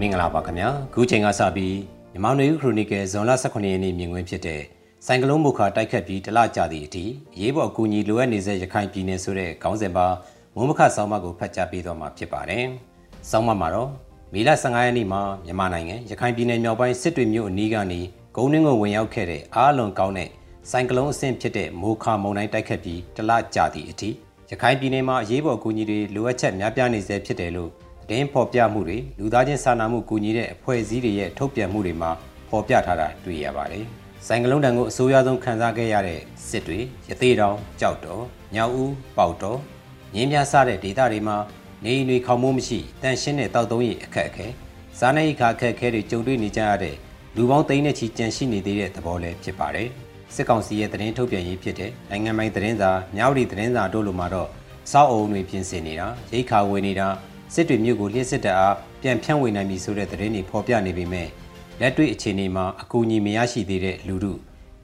[0.00, 1.76] မင်္ဂလာပါခင်ဗျာခုချိန်ကစပြီး
[2.12, 4.62] မြန်မာနေဦးခရိုနီကယ်ဇွန်လ18ရက်နေ့မြင်ကွင်းဖြစ်တဲ့
[5.06, 7.04] ဆိုင်ကလုန်းမုခါတိုက်ခတ်ပြီးတလကြသည့်အထိ
[7.40, 10.06] ရေးပေါ်အကူအညီလိုအပ်နေတဲ့ရခိုင်ပြည်နယ်ဆိုတဲ့ခေါင်းစဉ်ပါ
[10.54, 12.64] မုံမခဆောင်းမကိုဖတ်ကြားပေးတော့မှာဖြစ်ပါတယ်။
[13.30, 13.90] ဆောင်းမမှာတော့
[14.32, 18.00] မေလ15ရက်နေ့မှာမြန်မာနိုင်ငံရခိုင်ပြည်နယ်မြောက်ပိုင်းစစ်တွေမြို့အနီးကနေ
[18.36, 20.28] ဂုံနှင်းကိုဝင်ရောက်ခဲ့တဲ့အားလွန်ကောင်းတဲ့
[20.70, 24.10] ဆိုင်ကလုန်းအဆင့်ဖြစ်တဲ့မိုခါမုန်တိုင်းတိုက်ခတ်ပြီးတလကြသည့်အထိ
[24.50, 27.72] ရခိုင်ပြည်နယ်မှာအရေးပေါ်အကူအညီတွေလိုအပ်ချက်များပြားနေဆဲဖြစ်တယ်လို့
[28.10, 32.10] တင်းဖော်ပြမှုတွေလူသားချင်းစာနာမှုကူညီတဲ့အဖွဲ့အစည်းတွေရဲ့ထုတ်ပြန်မှုတွေမှာ
[32.48, 33.84] ဖော်ပြထားတာတွေ့ရပါတယ်။
[34.26, 36.78] ဆိုင်ကလုန်းတန်ကိုအဆိုးရွားဆုံးခံစားခဲ့ရတဲ့စစ်တွေ
[37.08, 38.22] ရသေးတောင်ကြောက်တော်
[38.54, 39.58] ညောင်ဦးပေါတော်
[40.14, 41.36] ငင်းများစတဲ့ဒေသတွေမှာ
[41.84, 44.46] နေအိမ်တွေခေါမိုးမရှိတန်ရှင်းတဲ့တောက်သုံးရအခက်အခဲ
[44.98, 46.96] စားနေခါအခက်အခဲတွေကြုံတွေ့နေကြရတဲ့
[47.36, 49.88] လူပေါင်းသိန်းနဲ့ချီကြန့်ရှိနေသေးတဲ့သဘောလည်းဖြစ်ပါတယ်။
[50.34, 54.48] စစ်ကောင်စီရဲ့သတင်းထုတ်ပြန်ရေးဖြစ်တဲ့နိုင်ငံပိုင်သတင်းစာမြောက်ရီသတင်းစာတို့လိုမှာတော့
[54.92, 57.08] စောက်အုံတွေပြင်ဆင်နေတာရိတ်ခါဝေနေတာ
[57.54, 61.28] စစ်တွေမြို့ကိုလျှစ်စစ်တပ်အားပြန်ဖြန့်ဝေနိုင်ပြီဆိုတဲ့သတင်းတွေဖော်ပြနေပေမဲ့
[61.80, 64.32] လက်တွေ့အခြေအနေမှာအကူအညီမရရှိသေးတဲ့လူထု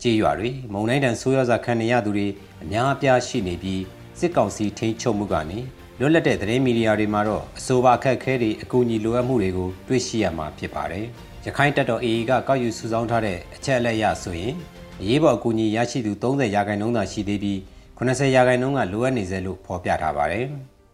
[0.03, 2.27] ကြေးရွာတွေမုံတိုင်းတန်ဆိုးရွားစွာခံနေရသူတွေ
[2.62, 3.83] အများအပြားရှိနေပြီး
[4.19, 5.58] စစ်ကောင်စီထိန်းချုပ်မှုကနေ
[5.98, 11.06] လွတ်လပ်တဲ့သတင်းမီဒီယာတွေမှာတော့အဆိုပါအခက်အခဲတွေအကူအညီလိုအပ်မှုတွေကိုတွေ့ရှိရမှာဖြစ်ပါတယ်။
[11.47, 14.55] ရခိုင်တပ်တော် AA ကကောက်ယူစုဆောင်းထားတဲ့အချက်အလက်အရဆိုရင်
[15.01, 17.58] အရေးပေါ်အကူအညီရရှိသူ30ရာခိုင်နှုန်းသာရှိသေးပြီး
[17.98, 20.45] 80ရာခိုင်နှုန်းကလိုအပ်နေစေလို့ဖော်ပြထားပါတယ်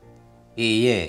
[0.60, 1.04] ။AA ရဲ့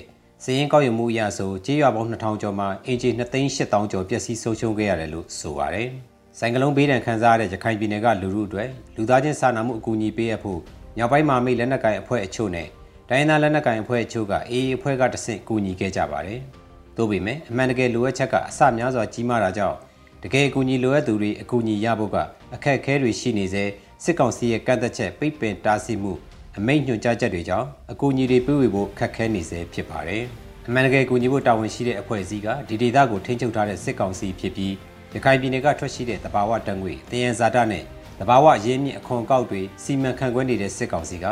[0.45, 5.88] စည်ရင်ကောက်ယူမှုအရဆိုကြေးရွာပေါင်း2000ကျော်မှာအင်ဂျီ2,8000ကျော်ပျက်စီးဆုံးရှုံးခဲ့ရတယ်လို့ဆိုပါတယ်။
[6.39, 10.59] ဆိုင်ကလုန်းဘေးဒဏ်ခံစားရတဲ့ရခိုင်ပြည်နယ်ကလူထုအတွက်လူသားချင်းစာနာမှုအကူအညီပေးအပ်ဖို့
[10.97, 12.67] မြောက်ပိုင်းမှာမိတ်လက်နက်ကိုင်အဖွဲ့အချို့နဲ့
[13.09, 16.39] တိုင်းသားလက်နက်ကိုင်အဖွဲ့အချို့ကအေးအဖွဲ့ကတဆင့်ကူညီခဲ့ကြပါတယ်။
[16.97, 19.77] သို့ပေမဲ့အမှန်တကယ်လိုအပ်ချက်ကအစများစွာကြီးမားတာကြောင့်
[20.23, 22.17] တကယ်အကူအညီလိုအပ်သူတွေအကူအညီရဖို့က
[22.55, 23.64] အခက်အခဲတွေရှိနေစေ
[24.03, 26.14] စစ်ကောင်စီရဲ့ကန့်သက်ချက်ပိတ်ပင်တားဆီးမှု
[26.58, 30.23] အမိန့်ညွှန်ကြားချက်တွေကြောင့်အကူအညီတွေပေးဝေဖို့ခက်ခဲနေစေဖြစ်ပါတယ်။
[30.68, 34.73] အမှန်တကယ်ကူညီဖို့တာဝန်ရှိတဲ့အဖွဲ့အစည်းကဒီဒေသကိုထိန်းချုပ်ထားတဲ့စစ်ကောင်စီဖြစ်ပြီး
[35.14, 37.83] ရခိုင်ပြည်နယ်ကထွက်ရှိတဲ့တဘာဝတံငွေတယံဇာတနဲ့
[38.20, 41.26] တဘာဝရင်းမြစ်အခွန်ကောက်တွေစီမံခန့်ခွဲနေတဲ့စစ်ကောင်စီက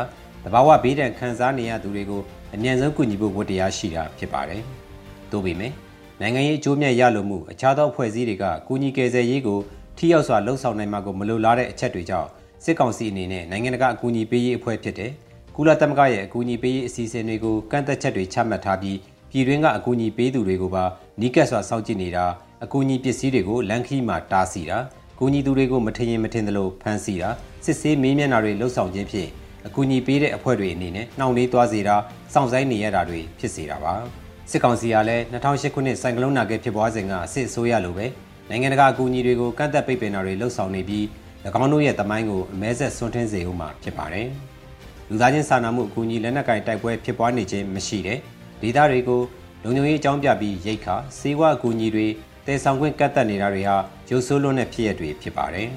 [0.44, 2.22] တဘာဝဘေးဒဏ်ခံစားနေရသူတွေကို
[2.54, 4.62] အမြန်ဆုံးကူညီဖို့ဝတ္တရားရှိတာဖြစ်ပါတယ်။
[5.30, 5.72] သို့ပေမဲ့
[6.20, 9.58] နိုင်ငံရေးအကျိုးမြတ်ရလိုမှုအခြားသောအဖွဲ့အစည်းတွေကကူညီကယ်ဆယ်ရေးကို
[9.98, 12.28] ထိရောက်စွာလှုံ့ဆော်နိုင်မှာကိုမလိုလားတဲ့အချက်တွေကြောင့်
[12.64, 15.12] စစ်ကောင်စီအနေနဲ့နိုင်ငံတကာအကူအညီပေးရေးအဖွဲ့ဖြစ်တဲ့
[15.56, 18.98] ကုလသမဂ္ဂရဲ့အကူအညီပေးရေးအစီအစဉ်တွေကိုကန့်သက်ချက်တွေချမှတ်ထားပြီး
[19.30, 20.84] ပြည်တွင်းကအကူအညီပေးသူတွေကိုပါ
[21.20, 22.24] နီးကပ်စွာစောင့်ကြည့်နေတာ
[22.64, 24.78] အကူအညီပစ္စည်းတွေကိုလန်ခီမှာတားဆီးတာ
[25.18, 27.28] ကူညီသူတွေကိုမထင်ရင်မထင်သလိုဖမ်းဆီးတာ
[27.64, 29.28] စစ်ဆေးမေးမြန်းတာတွေလှုပ်ဆောင်ခြင်းဖြင့်
[29.66, 31.96] အကူအညီပေးတဲ့အဖွဲ့တွေအနေနဲ့နှောင့်နှေးသွားစေတာ
[32.32, 33.94] စောင့်ဆိုင်နေရတာတွေဖြစ်စေတာပါ
[34.50, 38.06] စစ်ကောင်စီကလည်း2008ခုနှစ်စိုင်ကလုန်းနာကဲဖြစ်ပွားစဉ်ကစစ်အစိုးရလိုပဲ
[38.48, 41.04] နိုင်ငံတကာအကူအညီတွေကိုကန့်သက်ပိတ်ပင်တာတွေလှုပ်ဆောင်နေပြီး၎
[41.44, 44.28] င်းတို့ရဲ့တမိုင်းကိုအမဲဆက်ဆွန့်ထင်းစေဦးမှာဖြစ်ပါတယ်
[45.08, 48.18] လူသားချင်းစာနာမှုအကူအညီလက်နက်ကင်တိုက်ပွဲဖြစ်ပွားနေခြင်းမရှိတဲ့
[48.62, 49.20] ဒေသတွေကို
[49.62, 52.06] လုံခြုံရေးအကြောင်းပြပြီးရိတ်ခါစေဝါအကူအညီတွေ
[52.46, 53.76] တဲဆောင်ခွင့်ကတ်တက်နေတာတွေဟာ
[54.10, 55.68] ရုပ်ဆိုးလွန်းတဲ့ဖြစ်ရပ်တွေဖြစ်ပါတယ်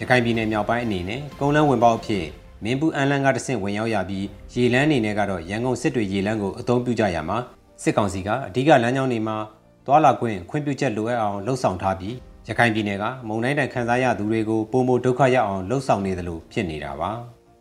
[0.00, 2.24] ရခိုင်ပြည်နယ်မြောက်ပိုင်းအနေနဲ့ကုန်းလန်းဝင်ပေါက်အဖြစ်
[2.64, 7.38] မင်းဘူးအန်လန်ကတဆင့်ဝင်ရောက်ရပြီးရေလန်းအနေနဲ့ကတော့ရန်ကုန်စစ်တွေရေလန်းကိုအသုံးပြုကြရမှာ
[7.82, 9.36] စစ်ကောင်စီကအဓိကလမ်းကြောင်းတွေမှာ
[9.86, 12.14] သွာလာခွင့်ခွင့်ပြုချက်လိုအပ်အောင်လှုံ့ဆော်ထားပြီး
[12.50, 17.10] ရခိုင်ပြည်နယ်ကမုံတိုင်းတိုင်ခန်းစားရသူတွေကိုပုံမဒုက္ခရောက်အောင်လှုံ့ဆော်နေတယ်လို့ဖြစ်နေတာပါ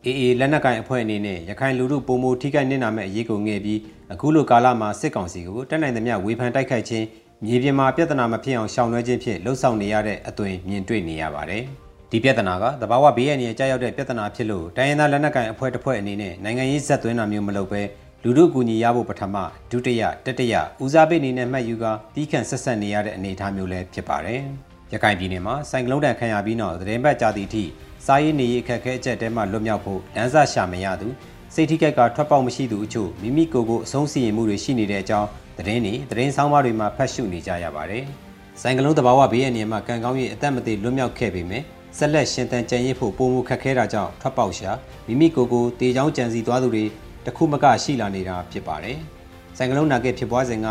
[0.06, 3.80] အေးအေးလက်နက်ကင်အဖွဲ့အနေနဲ့ရခိုင်လူမှုပုံမထိခိုက်နေတာမဲ့အရေးကိုငဲ့ပြီး
[4.14, 7.06] အခုလိုကာလမှာစစ်ကောင်စီကိုတက်နိုင်သမျှဝေဖန်တိုက်ခိုက်ခြင်း
[7.46, 11.64] မြေပြင်မှာပြဿနာမဖြစ်အောင်ရှောင်လွှဲခြင်းဖြင့်လှုံ့ဆော်နေရတဲ့အသွင်မြင်တွေ့နေရပါတယ်
[12.12, 17.82] ဒီပြဿနာကသဘာဝဘေးအန္တရာယ်ကြောက်ရောက်တဲ့ပြဿနာဖြစ်လို့တိုင်းရင်းသားလက်နက်ကိုင်အဖွဲ့တစ်ဖွဲ့အနေနဲ့နိုင်ငံရေးဇက်သွင်းတာမျိုးမလုပ်ဘဲ
[18.24, 19.36] လူတို့ကူညီရဖို့ပထမ
[19.72, 24.44] ဒုတိယတတိယဦးစားပေးအနေနဲ့မှတ်ယူကာတီးခန့်ဆက်ဆက်နေရတဲ့အနေအထားမျိုးလည်းဖြစ်ပါတယ်။
[24.94, 27.64] ရခိုင်ပြည်နယ်မှာစိုင်ကလုန်းတန်ခံရပြီးနောက်သတင်းပတ်ကြသည့်အထိ
[28.06, 31.08] စားရေးနေရေးအခက်အခဲအကျက်တဲမှလွတ်မြောက်ဖို့လမ်းစာရှာမရသူ
[31.54, 35.28] စိတ်ထိခိုက်ကထွက်ပေါက်မရှိသူအချို့မိမိကိုယ်ကိုအဆုံးစီရင်မှုတွေရှိနေတဲ့အကြောင်း
[35.58, 38.04] သတင်းတွေသတင်းဆောင်ပါတွေမှာဖတ်ရှုနေကြရပါတယ်။
[38.62, 41.64] စိုင်ကလုန်းတဘာဝဘေးအန္တရာယ်မှာကံကောင်းရေးအသက်မသေးလွတ်မြောက်ခဲ့ပေမဲ့
[41.98, 44.72] ဆက်လက်ရှင်သန်ကြံရစ်ဖို့ပုံမှုခက်ခဲတာကြောင့်ထွက်ပေါက်ရှာ
[45.08, 46.86] မိမိကိုယ်ကိုတေချောင်းကြံစီသွားသူတွေ
[47.26, 48.98] တခုမကရှိလာနေတာဖြစ်ပါတယ်။
[49.58, 50.68] ဆိုင်ကလုန်းနာကဲဖြစ်ပွားစဉ်က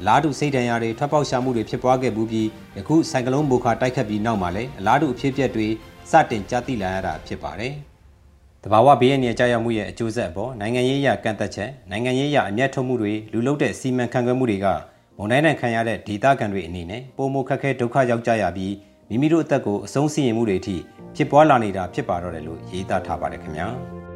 [0.00, 5.66] အလားတူစိတ်ဒဏ်ရာတွေထွက်ပေါက်ရှာမှုတွေဖြစ်ပွားခဲ့ဘူးပြီးယခုဆိုင်ကလုန်းမိုခါတိုက်ခတ်ပြီးနောက်မှာလည်းအလားတူအဖြစ်အပျက်တွေ
[6.10, 7.74] စတင်ကြားသိလာရတာဖြစ်ပါတယ်။
[8.64, 14.66] တဘာဝဘေးအန္တရာယ်ကြောက်ရွံ့မှုရဲ့အကျိုးဆက်အပေါ်နိုင်ငံရေးအရကန့်သက်ချက်နိုင်ငံရေးအရအမျက်ထုတ်မှုတွေလူလုတဲ့စီမံခန့်ခွဲမှုတွေက
[15.16, 18.74] မုံတိုင်းတန်ခံရတဲ့ဒေသခံတွေအနေနဲ့ပုံမခက်ခဲဒုက္ခရောက်ကြရပြီး
[19.08, 20.76] မိမိတို့အသက်ကိုအဆုံးစီရင်မှုတွေအထိ
[21.16, 23.68] ဖြစ်ပွားလာနေတာဖြစ်ပါတော့တယ်လို့ရေးသားထားပါတယ်ခင်ဗျာ။